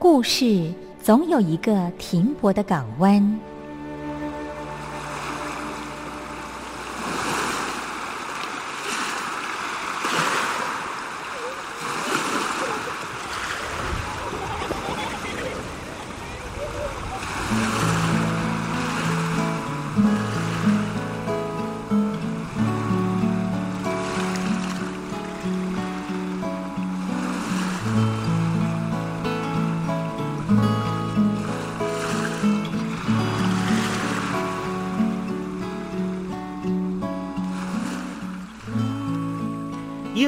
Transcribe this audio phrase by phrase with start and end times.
[0.00, 3.40] 故事总有一个停泊的港湾。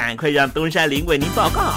[0.00, 1.72] 赶快让东山林为您报告。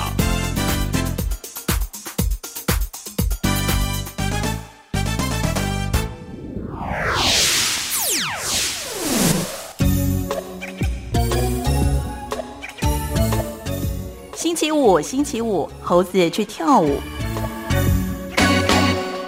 [14.35, 17.01] 星期五，星期五，猴子去跳舞。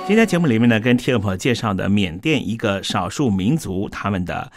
[0.05, 4.51] 今天节目里面呢，跟听众朋友介绍的缅甸一个少数民族他们的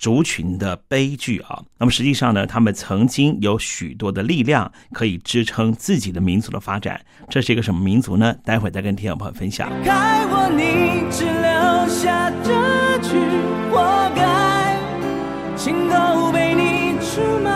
[0.00, 1.62] 族群的悲剧啊。
[1.78, 6.98] 那么实际上呢，他们曾经有许多的力量可以支撑自己的民族的发展。
[7.28, 8.34] 这是一个什么民族呢？
[8.42, 9.70] 待会再跟听众朋友分享。
[9.84, 13.14] 该我你只留下这句
[13.70, 14.78] 活该，
[15.56, 17.50] 心都被你出卖。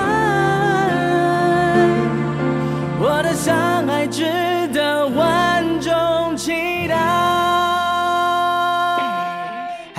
[3.01, 4.23] 我的伤害值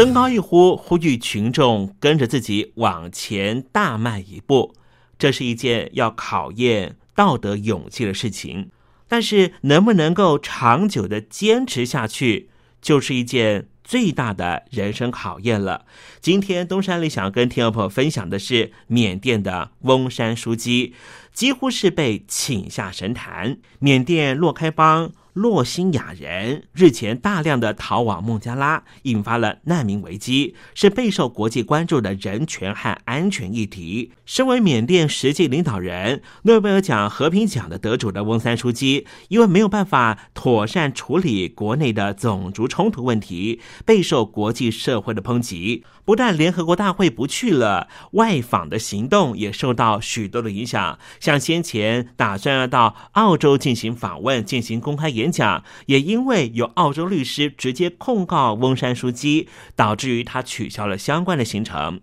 [0.00, 4.74] 登高一呼，呼吁群众跟着自己往前大迈一步。
[5.18, 8.70] 这是一件要考验道德勇气的事情，
[9.06, 12.48] 但是能不能够长久的坚持下去，
[12.80, 15.84] 就是一件最大的人生考验了。
[16.22, 20.94] 今天东山里想跟听众朋友分享的是缅甸的翁山书记，
[21.34, 23.58] 几乎是被请下神坛。
[23.80, 25.12] 缅甸洛开邦。
[25.32, 34.12] 洛辛亚人日前大量的逃往孟加拉，引发了难民危机，是备受国际关注的人权和安全议题。
[34.24, 45.84] 身为缅甸实际领导人、诺贝尔奖和平奖的得主的翁三书记，因为没有办法妥善处理国内的种族冲突问题，备受国际社会的抨击。
[46.04, 50.98] 不但联合国大会不去了，外访的行动也受到许多的影响。
[51.18, 62.00] 像先前打算要到澳洲进行访问、进行公开演演讲，也因为有澳洲律师直接控告翁山书记，导致于他取消了相关的行程。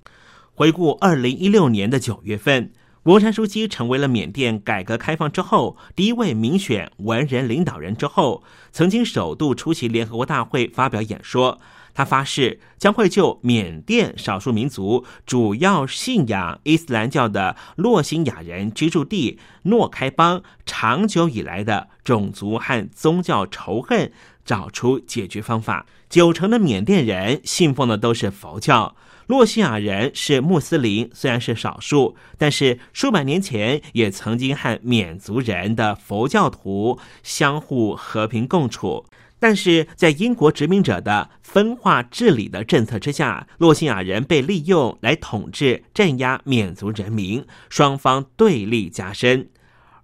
[0.53, 2.71] 回顾二零一六年的九月份，
[3.03, 7.95] 翁山书记成为了缅甸改革开放之后第一位民选文人领导人。
[7.95, 11.59] 之后，曾经首度出席联合国大会发表演说。
[11.97, 24.11] 他发誓将会就缅甸少数民族主要信仰伊斯兰教的洛辛亚人居住地诺开邦长久以来的种族和宗教仇恨
[24.45, 25.87] 找出解决方法。
[26.07, 39.07] 九成的缅甸人信奉的都是佛教，洛辛亚人是穆斯林，虽然是少数，但是数百年前也曾经和缅族人的佛教徒相互和平共处。
[39.39, 49.49] 但是在英国殖民者的分化治理的政策之下，洛西亚人被利用来统治、镇压缅族人民，双方对立加深。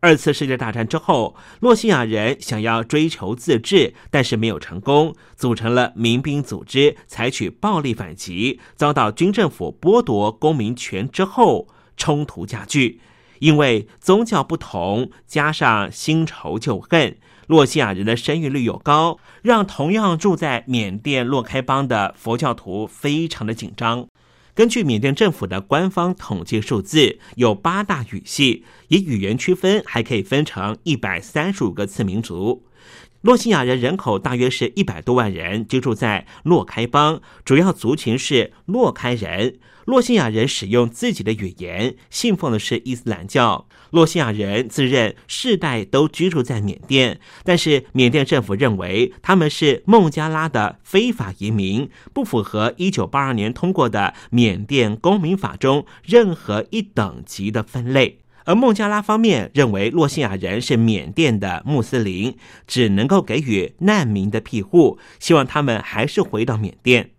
[0.01, 12.99] 二次世界大战之后，洛西亚人想要追求自治，但是没有成功，组成了民兵组织，采取暴力反击，遭到军政府剥夺公民权之后，冲突加剧。
[13.39, 17.17] 因为宗教不同，加上新仇旧恨。
[17.47, 24.07] 洛西亚人的生育率又高，让同样住在缅甸洛开邦的佛教徒非常的紧张。
[24.55, 32.63] 根据缅甸政府的官方统计数字，有八大语系，以语言区分还可以分成一百三十五个次民族。
[33.21, 39.57] 洛西亚人人口大约是一百多万人，居住在洛开邦，主要族群是洛开人。
[39.85, 43.67] 洛西亚人使用自己的语言，信奉的是伊斯兰教。
[43.91, 58.19] 洛西亚人自认世代都居住在缅甸，但是缅甸政府认为他们是孟加拉的非法移民，不符合一九八二年通过的缅甸公民法中任何一等级的分类。
[58.45, 62.35] 而孟加拉方面认为洛西亚人是缅甸的穆斯林，
[62.67, 67.11] 只能够给予难民的庇护，希望他们还是回到缅甸。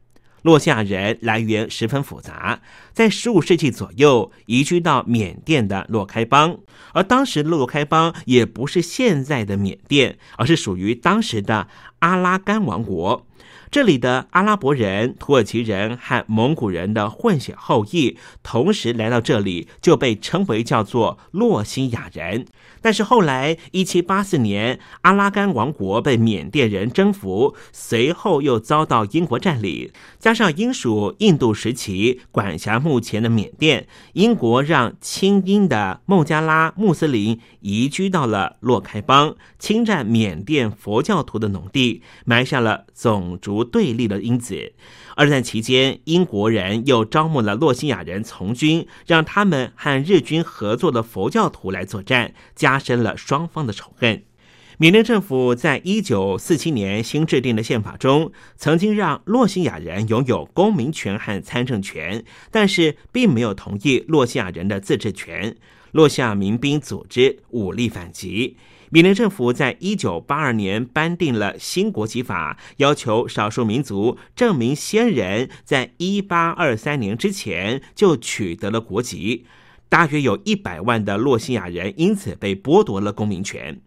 [0.44, 2.60] 洛夏人来源十分复杂，
[2.92, 6.58] 在十五世纪左右移居到缅甸的洛开邦，
[6.92, 11.68] 而当时洛开邦也不是现在的缅甸，而是属于当时的
[12.00, 13.26] 阿拉干王国。
[13.74, 22.46] 这里的阿拉伯人、土耳其人和蒙古人的混血后裔同时来到这里，就被称为叫做洛辛亚人。
[22.80, 29.90] 但是后来，一七八四年，阿拉干王国被缅甸人征服，随后又遭到英国占领。
[30.20, 44.72] 加上英属印度时期管辖目前的缅甸，英国让亲英的孟加拉穆斯林移居到了洛开邦，侵占缅甸佛教徒的农地，埋下了种族对立的因子。
[45.16, 54.22] 二战期间，英国人又招募了洛西亚人从军，让他们和日军合作的佛教徒来作战，加深了双方的仇恨。
[54.76, 65.56] 缅甸政府在一九四七年新制定的宪法中，曾经让洛西亚人拥有公民权和参政权，但是并没有同意洛西亚人的自治权。
[65.92, 68.56] 洛西亚民兵组织武力反击。
[68.90, 79.46] 缅甸政府在一九八二年颁定了新国籍法，要求少数民族证明先人在一八二三年之前就取得了国籍。
[79.88, 83.80] 大约有一百万的洛西亚人因此被剥夺了公民权。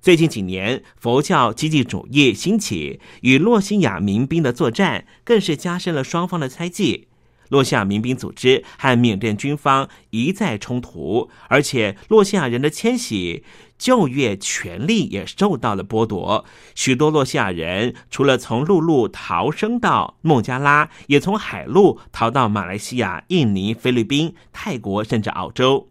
[0.00, 7.08] 最近几年，佛教积极主义兴起，与洛西亚民兵的作战更是加深了双方的猜忌。
[7.50, 13.44] 洛西亚民兵组织和缅甸军方一再冲突，而且洛西亚人的迁徙。
[13.80, 25.88] 就业权利也受到了剥夺，许多洛西亚人除了从陆路逃生到孟加拉，也从海路逃到马来西亚、印尼、菲律宾、泰国，甚至澳洲。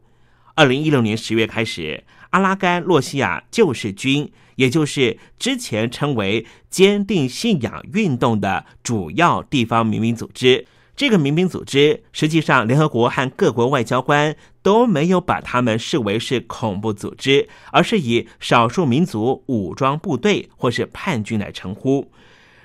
[0.53, 10.67] 二零一六年十月开始，阿拉干洛西亚救世军，也就是之前称为坚定信仰运动的主要地方民兵组织。
[10.99, 22.11] 这个民兵组织，实际上联合国和各国外交官都没有把他们视为是恐怖组织，而是以少数民族武装部队或是叛军来称呼。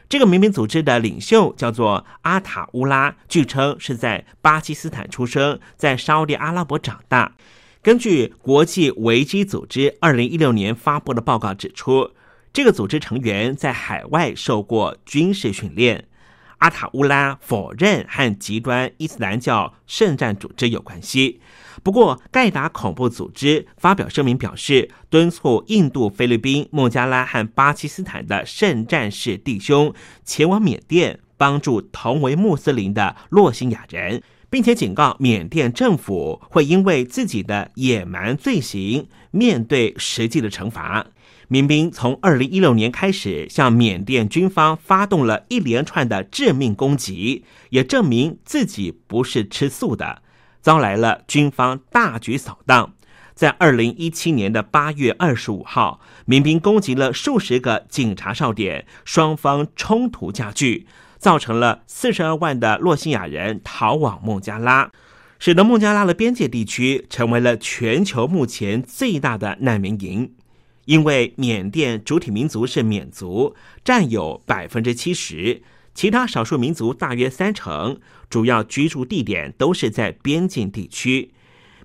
[0.08, 7.36] 这个民兵组织的领袖叫做阿塔乌拉，据称是在巴基斯坦出生，在沙地阿拉伯长大。
[7.82, 12.10] 根据国际危机组织二零一六年发布的报告指出，
[12.52, 16.08] 这个组织成员在海外受过军事训练。
[16.64, 21.38] 阿塔乌拉否认和极端伊斯兰教圣战组织有关系。
[21.82, 29.92] 不过，盖达恐怖组织发表声明表示，敦促印度、菲律宾、孟加拉和巴基斯坦的圣战士弟兄
[30.24, 41.08] 前往缅甸帮助同为穆斯林的洛辛亚人，并且警告缅甸政府会因为自己的野蛮罪行面对实际的惩罚。
[41.54, 50.20] 民兵从二零一六年开始向缅甸军方发动了一连串的致命攻击，也证明自己不是吃素的。
[50.60, 52.94] 遭来了军方大举扫荡，
[53.36, 64.90] 在二零一七年的八月二十五号，民兵攻击了数十个警察哨点，双方冲突加剧，造成了四十二万的洛西亚人逃往孟加拉，
[65.38, 70.32] 使得孟加拉的边界地区成为了全球目前最大的难民营。
[70.84, 75.62] 因为缅甸主体民族是缅族，占有百分之七十。
[75.94, 81.30] 其他少数民族大约三成，主要居住地点都是在边境地区。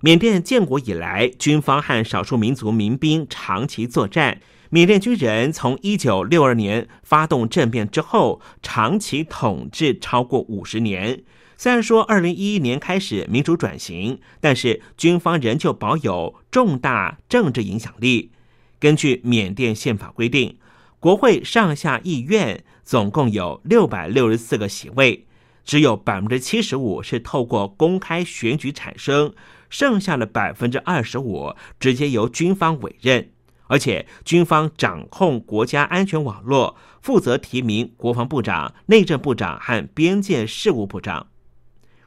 [0.02, 4.42] 缅甸建国以来，军方和少数民族民兵长期作战。
[4.72, 11.24] 缅甸军人从一九六二年发动政变之后，长期统治超过五十年。
[11.58, 18.32] 虽然说二零一一年开始民主转型，但是军方仍旧保有重大政治影响力。
[18.80, 20.58] 根据缅甸宪法规定，
[21.00, 22.64] 国会上下议院。
[22.90, 25.28] 总共有六百六十四个席位，
[25.64, 29.32] 只有百分之七十五是透过公开选举产生，
[29.70, 33.30] 剩下的百分之二十五直接由军方委任，
[33.68, 41.28] 而且军方掌控国家安全网络，负责提名国防部长、内政部长和边界事务部长。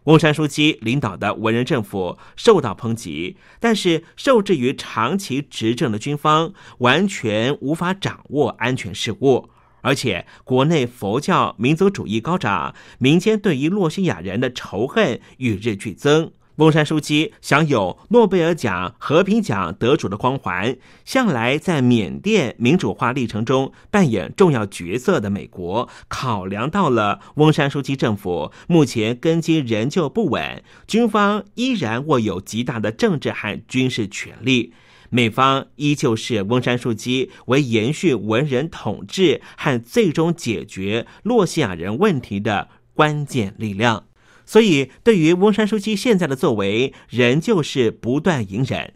[0.04, 9.48] 翁山书记领导的文人政府受到抨击，但是受制于长期执政的军方，完全无法掌握安全事务。
[9.82, 16.32] 而且，国内佛教民族主义高涨，民间对于洛西亚人的仇恨与日俱增。
[16.56, 34.74] 翁山书记享有诺贝尔奖和平奖得主的光环，向来在缅甸民主化历程中扮演重要角色的美国，考量到了翁山书记政府目前根基仍旧不稳，军方依然握有极大的政治和军事权力。
[35.08, 44.04] 美方依旧视翁山书记为延续文人统治和最终解决洛西亚人问题的关键力量，
[44.52, 48.92] 所以对于翁山书记现在的作为，仍旧是不断隐忍。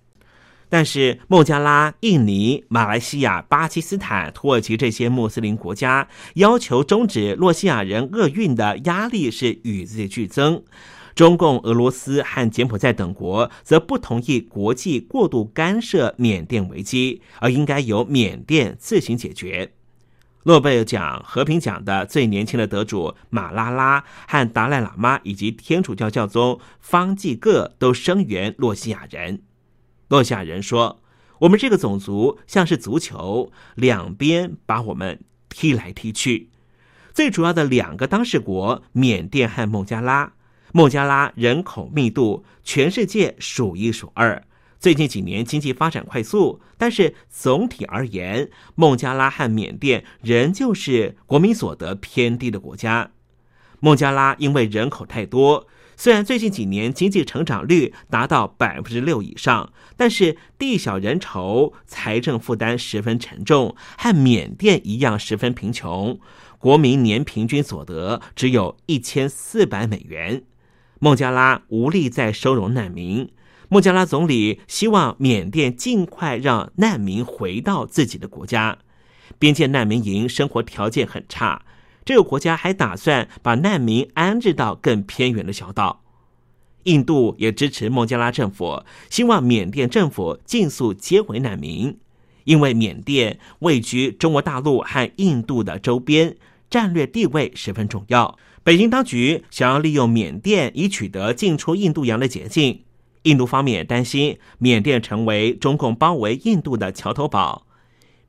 [0.69, 10.63] 但是孟加拉、印尼、马来西亚、巴基斯坦、土耳其这些穆斯林国家要求终止洛西亚人厄运的压力是与日俱增。
[11.15, 19.73] 中共、俄罗斯和柬埔寨等国则不同意国际过度干涉缅甸危机，而应该由缅甸自行解决。
[20.47, 29.43] 诺贝尔奖和平奖的最年轻的得主马拉拉和达赖喇嘛以及天主教教宗方济各都声援洛西亚人。
[30.07, 31.03] 洛西亚人说
[31.41, 36.51] ：“我们这个种族像是足球，两边把我们踢来踢去。”
[37.13, 40.35] 最主要的两个当事国缅甸和孟加拉。
[40.73, 44.45] 孟加拉人口密度全世界数一数二，
[44.79, 53.11] 最近几年经济发展快速，但是总体而言，孟加拉和缅甸仍旧是国民所得偏低的国家。
[53.81, 66.19] 孟加拉因为人口太多，虽然最近几年经济成长率达到百分之六以上，但是地小人稠，财政负担十分沉重，和缅甸一样十分贫穷，
[66.59, 70.43] 国民年平均所得只有一千四百美元。
[70.99, 73.31] 孟加拉无力再收容难民，
[73.69, 78.79] 孟加拉总理希望缅甸尽快让难民回到自己的国家。
[79.39, 81.65] 边界难民营生活条件很差，
[82.05, 86.05] 这个国家还打算把难民安置到更偏远的小岛。
[86.85, 91.99] 印度也支持孟加拉政府，希望缅甸政府尽速接回难民，
[92.45, 96.37] 因为缅甸位居中国大陆和印度的周边，
[96.71, 98.39] 战略地位十分重要。
[98.63, 102.83] 北京当局想要利用缅甸以取得进出印度洋的捷径，
[103.27, 107.67] 印度方面担心缅甸成为中共包围印度的桥头堡。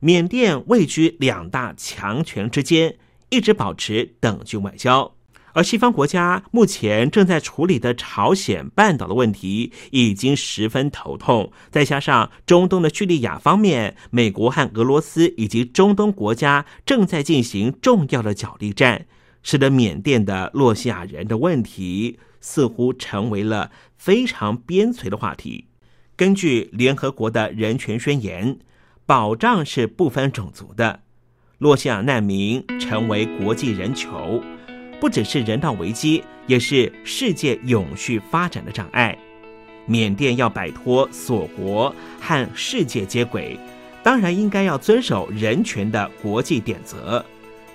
[0.00, 2.96] 缅甸位居两大强权之间，
[3.30, 5.14] 一直保持等距外交。
[5.54, 19.06] 而西方国家目前正在处理的朝鲜半岛的问题已经十分头痛，再加上中东的叙利亚方面，美国和俄罗斯以及中东国家正在进行重要的角力战。
[19.42, 25.66] 使得缅甸的洛西亚人的问题似乎成为了非常边陲的话题。
[26.16, 28.58] 根据联合国的人权宣言，
[29.06, 31.00] 保障是不分种族的。
[31.58, 34.42] 洛西亚难民成为国际人球，
[35.00, 39.16] 不只是人道危机，也是世界永续发展的障碍。
[39.86, 43.58] 缅甸要摆脱锁国和世界接轨，
[44.02, 47.24] 当然应该要遵守人权的国际典则。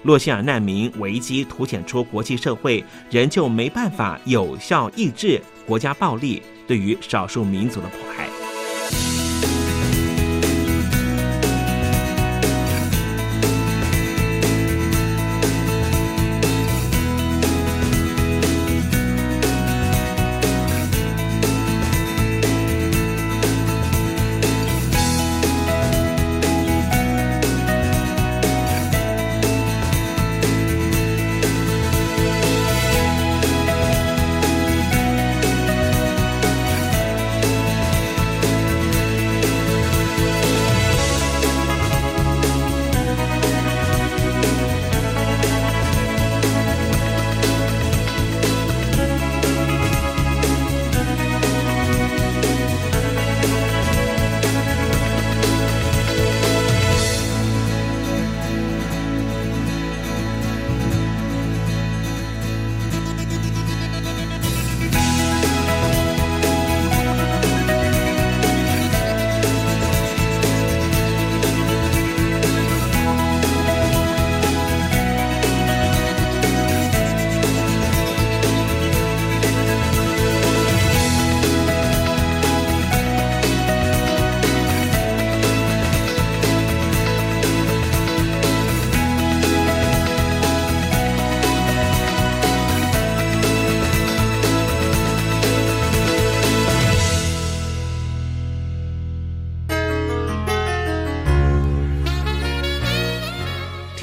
[0.04, 9.23] 洛希尔难民危机凸显出国际社会仍旧没办法有效抑制国家暴力对于少数民族的迫害。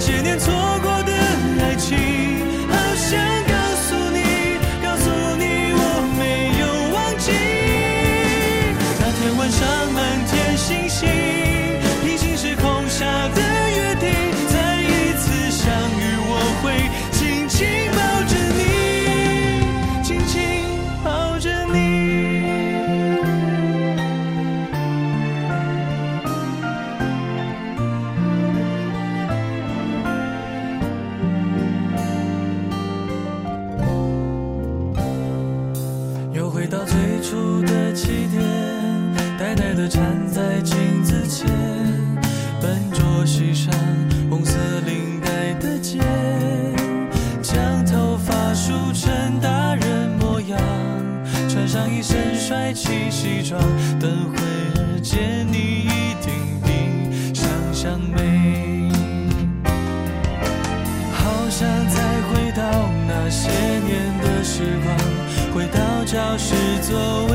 [0.00, 0.59] 些年错
[66.10, 67.29] 消失走。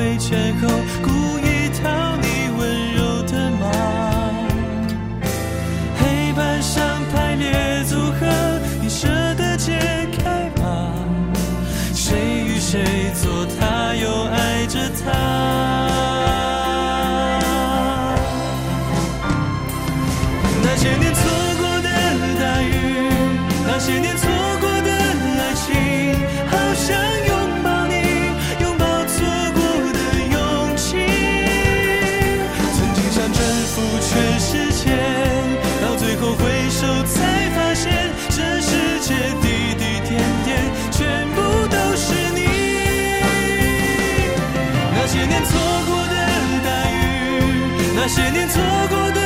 [48.08, 49.25] 那些年错过的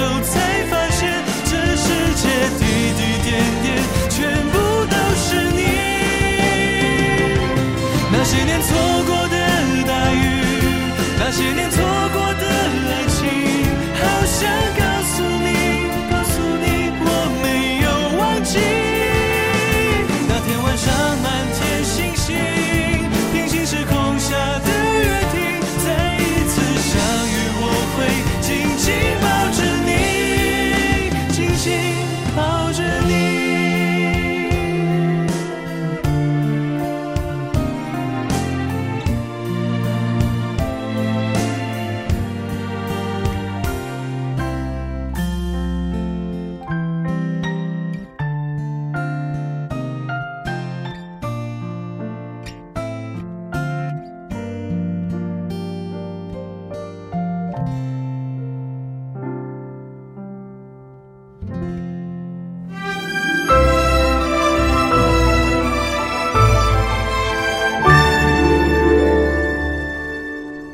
[0.00, 1.12] 后才发现，
[1.44, 2.62] 这世界滴
[2.96, 3.28] 滴点
[3.62, 3.68] 点
[4.08, 4.18] 全
[4.50, 4.54] 部
[4.86, 5.60] 都是你。
[8.12, 8.68] 那些年错
[9.06, 9.36] 过的
[9.86, 10.16] 大雨，
[11.18, 11.82] 那些年错
[12.12, 12.44] 过的
[12.90, 13.18] 爱情，
[13.94, 14.38] 好想
[14.76, 15.48] 告诉你，
[16.10, 16.64] 告诉你
[17.00, 17.06] 我
[17.42, 17.44] 没
[17.84, 17.86] 有
[18.18, 18.52] 忘记。
[20.28, 20.86] 那天晚上
[21.22, 22.26] 满天星星，
[23.32, 24.68] 平行时空下的
[25.00, 25.38] 约定，
[25.84, 25.86] 再
[26.18, 26.52] 一次
[26.90, 26.92] 相
[27.28, 27.98] 遇，我会
[28.40, 28.86] 紧紧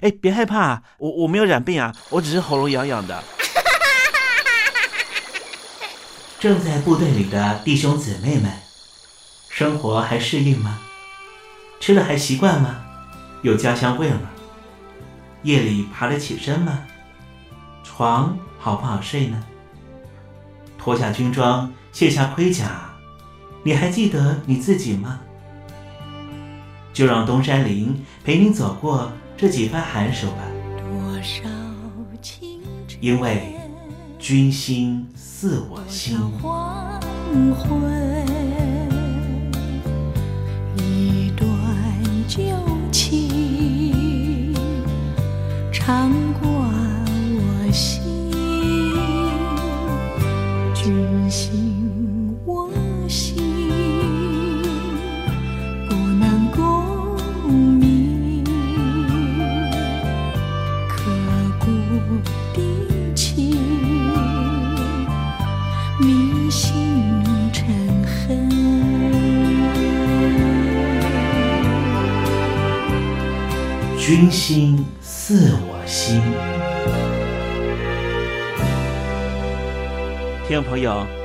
[0.00, 3.22] 哎，别害怕，我我没有染病啊，我只是喉咙痒痒的。
[6.38, 8.50] 正在部队里的弟兄姊妹们，
[9.50, 10.78] 生活还适应吗？
[11.80, 12.76] 吃的还习惯吗？
[13.42, 14.30] 有家乡味吗？
[15.42, 16.78] 夜里爬得起身吗？
[17.84, 19.42] 床好不好睡呢？
[20.78, 22.90] 脱下军装，卸下盔甲，
[23.62, 25.20] 你还记得你自己吗？
[26.94, 29.12] 就让东山林陪你走过。
[29.40, 30.42] 这几番寒暑吧，
[33.00, 33.54] 因为
[34.18, 36.18] 君心似我心。
[36.18, 36.18] 一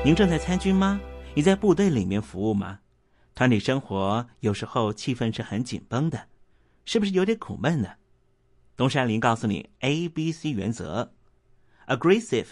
[0.03, 1.01] 您正在参军吗？
[1.33, 2.81] 你在部队里面服务吗？
[3.33, 6.27] 团体生活有时候气氛是很紧绷的，
[6.85, 7.89] 是不是有点苦闷呢？
[8.77, 11.13] 东山林告诉你 A B C 原则
[11.87, 12.45] ：aggressive，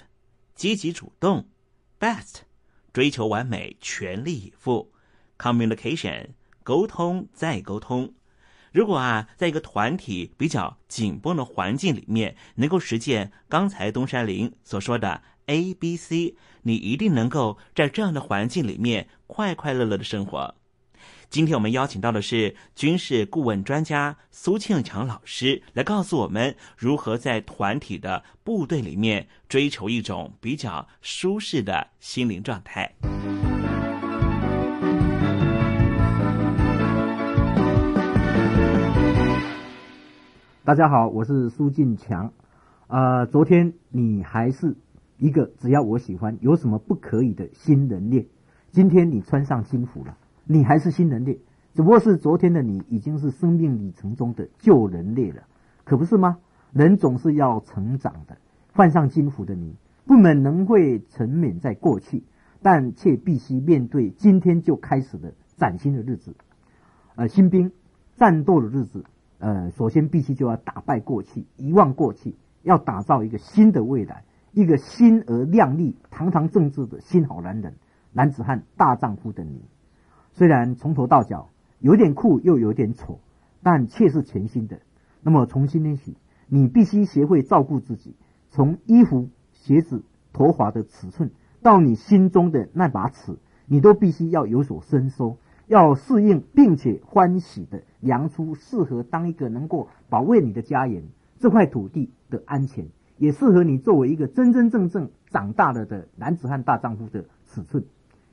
[0.56, 1.47] 积极主动
[1.99, 2.38] ；best，
[2.91, 4.91] 追求完美，全力以赴
[5.38, 6.30] ；communication，
[6.63, 8.12] 沟通再沟通。
[8.71, 20.56] 如果啊，在一个团体比较紧绷的环境里面，能够实践刚才东山林所说的 A、B、C，你一定能够在这样的环境里面快快乐乐的生活。
[21.30, 32.93] 今天我们邀请到的是军事顾问专家苏庆强老师，来告诉我们如何在团体的部队里面追求一种比较舒适的心灵状态。
[40.63, 42.32] 大家好，我是苏进强。
[42.88, 44.73] 呃，昨天你还是
[45.17, 48.28] 一个只要我喜欢，有什么不可以的新人类。
[48.71, 51.39] 今天你穿上新服了，你还是新人类，
[51.73, 55.43] 只不过是昨天的你已经是生命里程中的旧人类了，
[55.84, 56.39] 可不是吗？
[56.71, 58.38] 人总是要成长的。
[58.73, 62.23] 换上军服的你，不可能会沉湎在过去，
[62.63, 66.36] 但却必须面对今天就开始的崭新的日子。
[67.15, 67.71] 呃，新兵
[68.15, 69.06] 战斗的日子。
[69.38, 74.23] 呃，首先必须就要打败过去，遗忘过去，要打造一个新的未来，
[74.54, 77.74] 一个新而亮丽、堂堂正正的新好男人、
[78.12, 79.66] 男子汉、大丈夫的你。
[80.32, 83.20] 虽然从头到脚有点酷又有点丑，
[83.63, 84.80] 但却是全新的。
[85.22, 86.16] 那么从今天起，
[86.48, 88.16] 你必须学会照顾自己，
[88.50, 95.38] 从衣服、鞋子、头发的尺寸，到你心中的那把尺，你都必须要有所伸缩。
[95.66, 101.04] 要适应，并且欢喜的量出适合当一个能够保卫你的家园
[101.39, 107.86] 这块土地的安全，也适合你作为一个真真正正长大了的男子汉大丈夫的尺寸。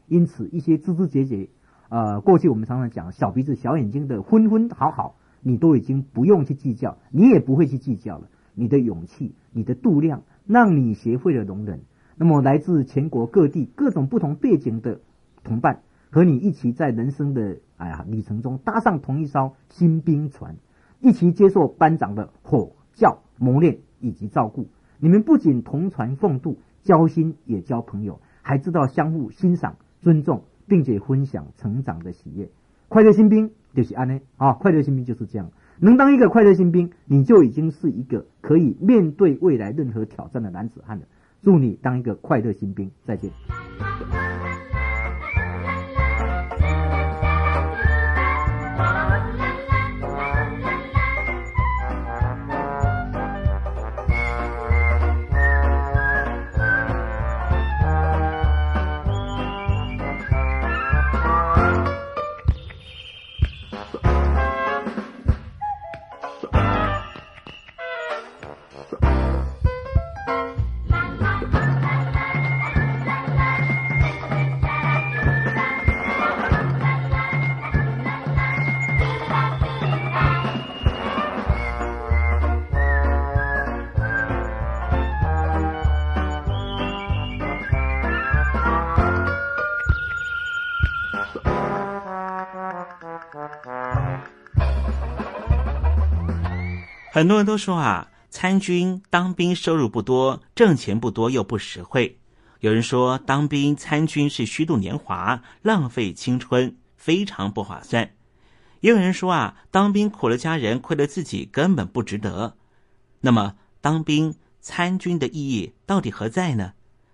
[0.06, 1.48] 因此，一些枝枝节节，
[1.88, 8.28] 呃，过去我们常常讲小鼻子小眼睛的昏昏好好，你都已经不用去计较，你也不会去计较了。
[8.54, 11.80] 你的勇气，你的度量，让你学会了容忍。
[12.16, 15.00] 那么，来自全国各地各种不同背景的
[15.44, 15.82] 同伴。
[16.12, 20.56] 和你一起在人生的哎呀旅程中搭上同一艘新兵船，
[20.98, 24.68] 一起接受班长的吼叫磨练以及照顾。
[24.98, 32.50] 你们不仅同船共渡，交心也交朋友，还知道相互欣赏、尊重，并且分享成长的喜悦。
[32.88, 34.52] 快乐新兵就是安呢啊！
[34.54, 41.04] 快乐新兵就是这样，能当一个快乐新兵，你就已经是一个可以面对未来任何挑战的男子汉了。
[41.42, 43.30] 祝你当一个快乐新兵，再见。
[97.20, 102.18] 很多人都说啊，参军当兵收入不多，挣钱不多又不实惠。
[102.60, 108.12] 有人说当兵参军是虚度年华，浪费青春，非常不划算。
[108.80, 112.56] 也有人说啊，当兵苦了家人，亏了自己，根本不值得。
[113.20, 116.72] 那么，当兵参军的意义到底何在呢？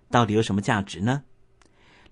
[0.09, 1.23] 到底有什么价值呢？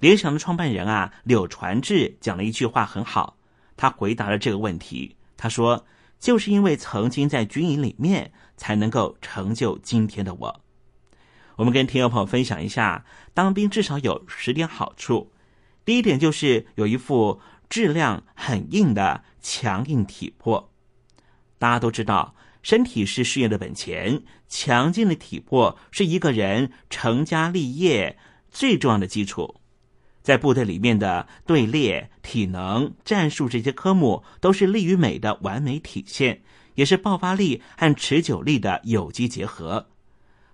[0.02, 3.38] 联想的创办人啊，柳传志讲了一句话很好，
[3.78, 5.16] 他回答了这个问题。
[5.38, 5.86] 他说。
[6.26, 10.62] 就是因为曾经在军营里面，才能够成就今天的我。
[11.56, 13.06] 我们跟听众朋友分享一下，
[13.36, 15.32] 当兵至少有十点好处。
[15.86, 20.72] 第一点就是有一副质量很硬的强硬体魄。
[21.60, 28.18] 大家都知道，身体是事业的本钱，强劲的体魄是一个人成家立业
[28.50, 29.62] 最重要的基础。
[30.26, 36.42] 在部队里面的队列、体能、战术这些科目，都是力与美的完美体现，
[36.74, 39.86] 也是爆发力和持久力的有机结合。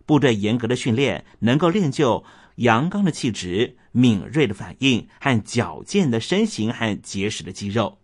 [0.06, 7.98] 部队严格的训练，能够练就阳刚的气质、敏锐的反应和矫健的身形和结实的肌肉。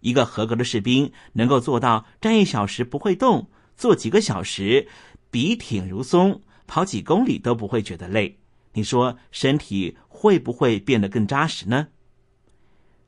[0.00, 4.88] 一个合格的士兵能够做到站一小时不会动，坐几个小时
[5.30, 8.39] 笔挺如松，跑几公里都不会觉得累。
[8.72, 11.88] 你说身体会不会变得更扎实呢？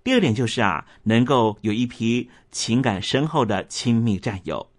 [0.05, 4.71] 第二点就是啊，能够有一批情感深厚的亲密战友。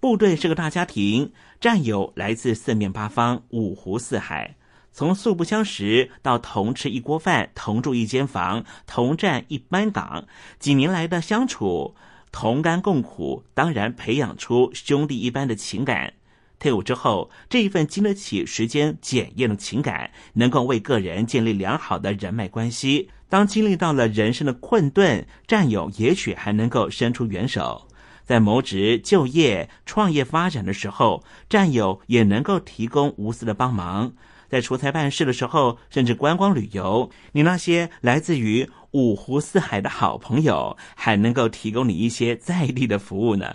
[0.00, 4.56] 部队是个大家庭，战友来自四面八方、五湖四海，
[4.90, 10.26] 从素不相识到同吃一锅饭、同住一间房、同站一班岗，
[10.58, 11.94] 几年来的相处，
[12.32, 16.14] 同甘共苦，当然培养出兄弟一般的情感。
[16.60, 23.08] 退伍之后，这一份经得起时间检验的情感，能够为个人建立良好的人脉关系。
[23.28, 27.88] 当经历到了人生的困顿，战友也许还能够伸出援手。
[28.24, 34.12] 在谋职、就业、创业发展的时候，战友也能够提供无私的帮忙。
[34.48, 43.54] 在出差办事的时候，甚至观光旅游，你那些来自于五湖四海的好朋友，还能够提供你一些在地的服务呢。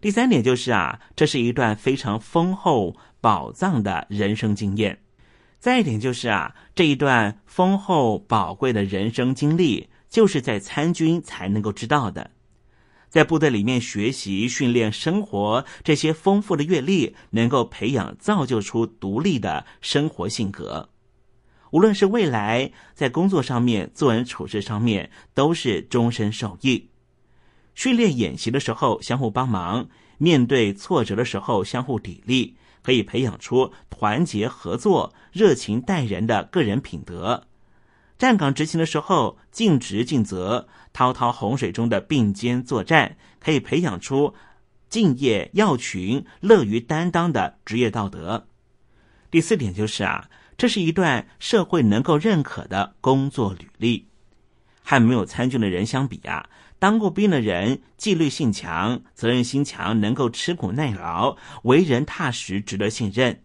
[0.00, 4.98] 第三点就是啊，这是一段非常丰厚宝藏的人生经验。
[5.58, 12.30] 再一点就是啊，这一段丰厚宝贵的人生经历，就是在参军才能够知道的。
[13.08, 20.90] 在部队里面学习、训练、生活，这些丰富的阅历，能够培养、造就出独立的生活性格。
[21.70, 26.90] 无论是未来在工作上面、做人处事上面，都是终身受益。
[27.76, 29.86] 训练演习的时候相互帮忙，
[30.18, 37.46] 面对挫折的时候相互砥砺，可以培养出团结合作、热情待人的个人品德。
[38.18, 44.32] 站岗执勤的时候尽职尽责，滔滔洪水中的并肩作战，可以培养出
[44.88, 48.46] 敬业要群、乐于担当的职业道德。
[49.30, 54.08] 第四点就是啊，这是一段社会能够认可的工作履历。
[54.82, 56.48] 和没有参军的人相比啊。
[56.86, 63.40] 当过兵的人，纪律性强，责任心强，能够吃苦耐劳，为人踏实，值得信任。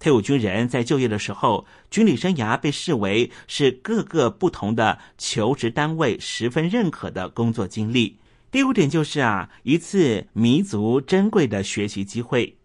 [0.00, 8.16] 退伍军人在就业的时候，军旅生涯被视为是各个不同的求职单位十分认可的工作经历。
[8.50, 12.56] 第五点就是啊，一次弥足珍贵的学习机会。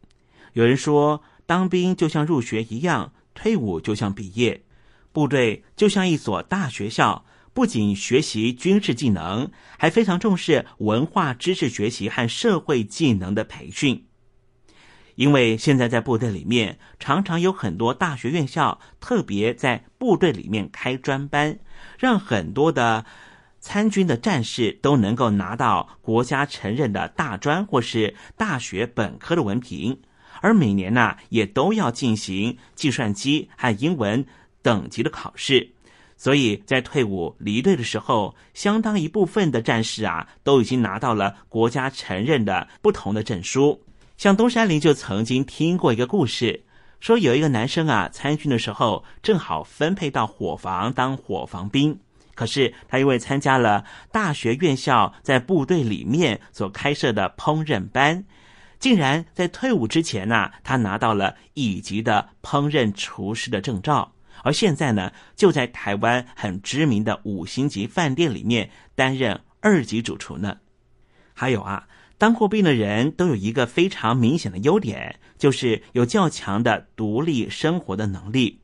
[0.54, 4.64] 有人说，当兵就像入学一样，退伍就像毕业，
[5.12, 7.24] 部队就像一所大学校。
[7.56, 9.50] 不仅学习军事技能，
[9.80, 14.06] 还非常重视文化知识学习和社会技能的培训。
[15.16, 21.58] 因为现在在部队里面，常常有很多大学院校特别在部队里面开专班，
[21.98, 23.06] 让很多的
[23.62, 30.02] 参军的战士都能够拿到国家承认的大专或是大学本科的文凭。
[30.42, 34.26] 而每年呢也都要进行计算机和英文
[34.62, 35.75] 等级的考试。
[36.26, 43.80] 所以在退伍离队的时候，相当一部分的战士啊，都已经拿到了国家承认的不同的证书。
[44.18, 46.64] 像东山林就曾经听过一个故事，
[47.00, 52.00] 说有一个男生啊，参军的时候正好分配到伙房当伙房兵，
[52.34, 58.26] 可是他因为参加了大学院校在部队里面所开设的烹饪班，
[58.80, 64.12] 竟然在退伍之前呢，他拿到了乙级的烹饪厨师的证照。
[64.46, 70.58] 而现在呢，就在台湾很知名的五星级饭店里面担任二级主厨呢。
[71.34, 71.88] 还有啊，
[72.20, 78.60] 当过兵的人都有一个非常明显的优点，就是有较强的独立生活的能力。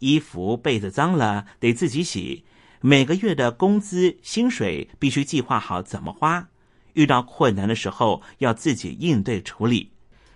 [0.00, 2.44] 衣服被子脏了得自己洗，
[2.82, 6.50] 每个月的工资薪水必须计划好怎么花，
[6.92, 9.93] 遇到困难的时候要自己应对处理。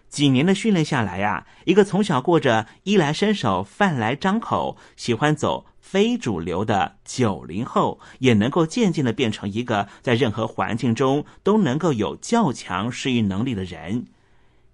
[0.08, 14.06] 几年的训练下来呀，一个从小过着衣来伸手、饭来张口、喜欢走非主流的九零后，也能够渐渐的变成一个在任何环境中都能够有较强适应能力的人。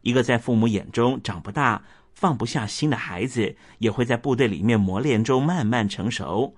[0.02, 1.82] 一个在父母眼中长不大、
[2.12, 6.54] 放不下心的孩子，也会在部队里面磨练中慢慢成熟。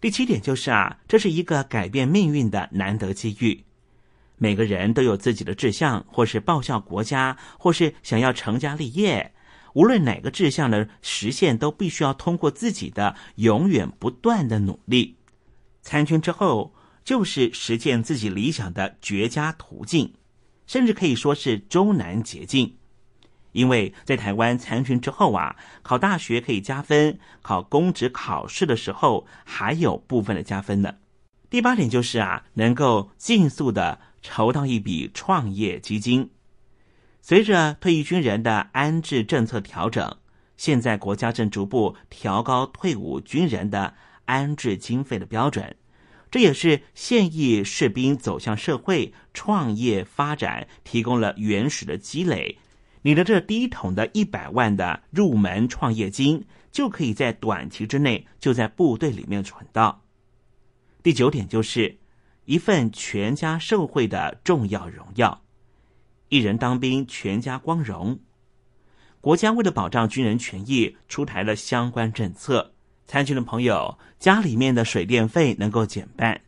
[0.00, 3.64] 第七点就是啊，这是一个改变命运的难得机遇。
[4.38, 9.32] 每个人都有自己的志向，或是报效国家，或是想要成家立业。
[9.72, 15.18] 无论哪个志向的实现，都必须要通过自己的永远不断的努力。
[15.82, 16.74] 参军之后，
[17.04, 20.14] 就是实现自己理想的绝佳途径，
[20.66, 22.76] 甚至可以说是终南捷径。
[23.52, 30.94] 因为在台湾参军之后啊，考大学可以加分，考公职考试的时候还有部分的加分呢。
[31.48, 33.98] 第八点就是啊，能够尽速的。
[34.26, 36.28] 筹到一笔创业基金。
[37.22, 40.16] 随着退役军人的安置政策调整，
[40.56, 45.76] 现在国家正逐步调高退伍军人的安置经费的标准，
[46.28, 52.58] 这也是现役士兵走向社会、创业发展提供了原始的积累。
[53.02, 60.02] 你的这第一桶的一百万的入门创业金，就可以在短期之内就在部队里面存到。
[61.04, 61.98] 第九点就是。
[62.46, 65.42] 一份全家受惠的重要荣耀，
[66.28, 68.18] 一人当兵，全家光荣。
[69.20, 72.72] 国家为了保障军人权益，出台了相关政策。
[73.04, 76.40] 参军的朋友，家里面的水电费能够减半。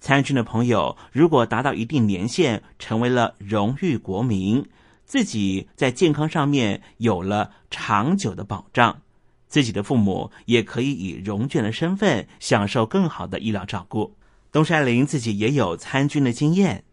[0.00, 4.68] 参军的朋友，如果达到一定年限，成为了荣誉国民，
[5.04, 9.00] 自己在健康上面有了长久的保障，
[9.46, 14.16] 自己的父母也可以以荣眷的身份享受更好的医疗照顾。
[14.54, 16.84] 东山林自己也有参军的经验，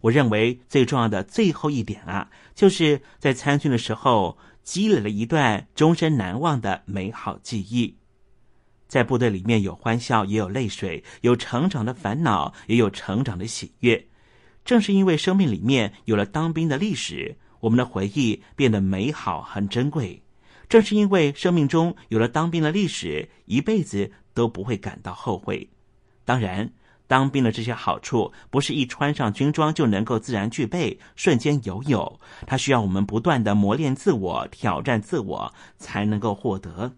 [0.00, 7.96] 我认为最重要的最后一点啊，就是在参军的时候积累了一段终身难忘的美好记忆。
[8.88, 14.08] 在部队里面有欢笑，也有泪水，有成长的烦恼，也有成长的喜悦。
[14.64, 20.20] 正是因为生命里面有了当兵的历史，我们的回忆变得美好很珍贵。
[20.68, 25.70] 正是因为生命中有了当兵的历史，一辈子都不会感到后悔。
[26.24, 26.72] 当然。
[27.06, 32.18] 当兵的这些好处，不是一穿上军装就能够自然具备、瞬间拥有。
[32.46, 36.92] 它需要我们不断的磨练自我、挑战自我，才能够获得。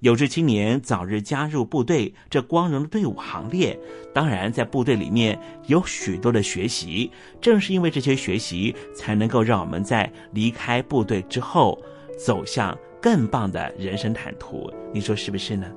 [0.00, 3.78] 有志青年早日加入部队这光荣的队伍行列。
[4.14, 7.10] 当然，在部队里面有许多的学习，
[7.40, 11.78] 正是因为这些学习，才能够让我们在离开部队之后，
[12.18, 14.72] 走向更棒的人生坦途。
[14.92, 15.70] 你说是不是呢？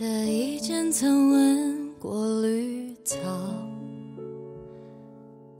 [0.00, 3.18] 这一间曾闻过绿草，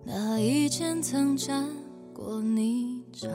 [0.03, 1.69] 那一间曾沾
[2.15, 3.29] 过泥沼。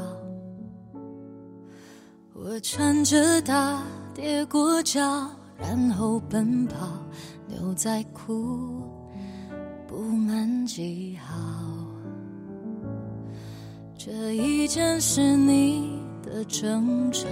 [2.34, 3.84] 我穿着大
[4.16, 5.30] 跌过脚，
[5.60, 6.88] 然后奔跑，
[7.48, 8.82] 牛仔裤
[9.88, 11.36] 布满记号。
[13.96, 17.28] 这一件是你的争吵。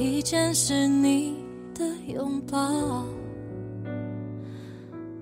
[0.00, 1.44] 一件是你
[1.74, 3.04] 的拥抱，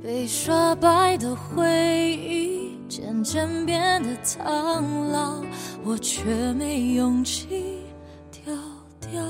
[0.01, 5.43] 被刷白的回忆渐渐变得苍老，
[5.85, 7.81] 我却没勇气
[8.31, 8.55] 丢
[9.01, 9.21] 掉。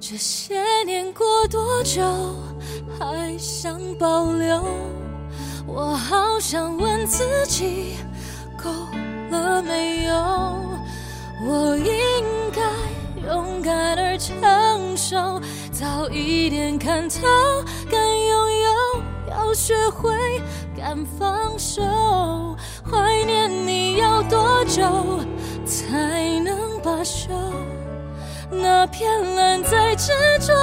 [0.00, 2.02] 这些年过多久，
[2.98, 4.64] 还想保留？
[5.66, 7.96] 我好想问自己，
[8.56, 8.70] 够
[9.30, 10.63] 了没有？
[11.46, 12.62] 我应该
[13.28, 15.38] 勇敢而成熟，
[15.70, 17.20] 早一点看透，
[17.90, 20.10] 敢拥有，要学会
[20.74, 21.82] 敢放手。
[22.90, 24.82] 怀念你要多久
[25.66, 27.28] 才能罢休？
[28.50, 30.54] 那片蓝再执着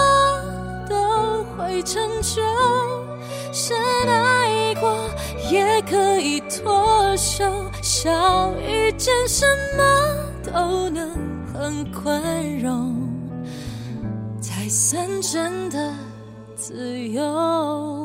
[0.90, 2.42] 都会成就，
[3.54, 3.78] 深
[4.08, 4.98] 爱过
[5.52, 7.44] 也可以脱手，
[7.84, 9.46] 少一件什
[9.78, 10.31] 么？
[10.54, 11.10] 都能
[11.54, 13.08] 很宽容，
[14.42, 15.94] 才算真的
[16.56, 18.01] 自由。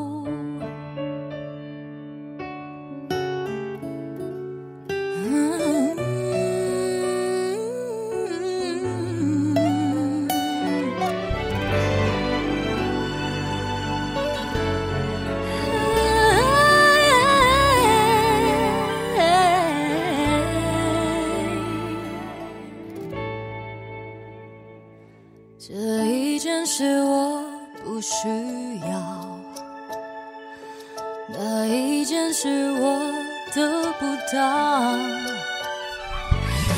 [32.39, 33.11] 是我
[33.51, 34.37] 得不到。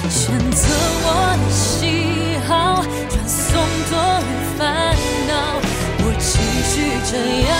[0.09, 0.63] 选择
[1.03, 1.05] 我
[1.35, 3.43] 的喜好，传送
[3.89, 3.93] 多
[4.23, 4.95] 余烦
[5.27, 5.59] 恼，
[5.99, 6.31] 我继
[6.63, 6.71] 续
[7.11, 7.51] 这样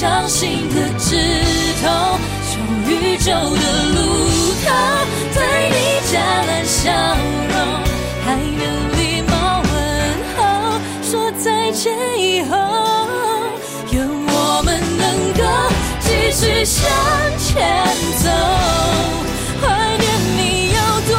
[0.00, 1.16] 伤心的枝
[1.82, 1.90] 头，
[2.46, 2.54] 从
[2.88, 3.64] 宇宙的
[3.96, 3.98] 路
[4.64, 4.70] 口，
[5.34, 5.36] 对
[5.70, 5.76] 你
[6.12, 6.92] 加蓝笑
[7.50, 7.58] 容，
[8.24, 8.62] 还能
[8.96, 9.74] 礼貌问
[10.36, 10.38] 候，
[11.02, 12.54] 说再见以后，
[13.90, 15.42] 愿我们能够
[15.98, 16.78] 继续向
[17.36, 17.66] 前
[18.22, 18.30] 走。
[19.60, 19.66] 怀
[19.98, 20.40] 念你
[20.76, 20.78] 要
[21.08, 21.12] 多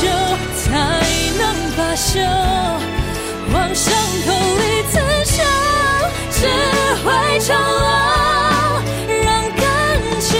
[0.00, 0.02] 久
[0.62, 0.62] 才
[1.36, 1.42] 能
[1.76, 2.20] 罢休，
[3.52, 3.92] 往伤
[4.24, 4.62] 口里
[4.92, 4.94] 刺
[5.34, 5.42] 绣，
[7.46, 9.60] 骄傲，让感
[10.18, 10.30] 情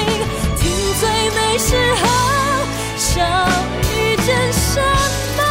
[0.57, 0.63] 停
[0.99, 1.03] 最
[1.37, 2.03] 美时候，
[2.97, 3.13] 相
[3.83, 4.83] 遇真心
[5.37, 5.43] 吧，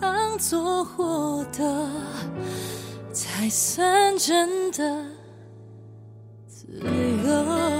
[0.00, 1.86] 当作获得，
[3.12, 5.04] 才算真的
[6.48, 7.73] 自由。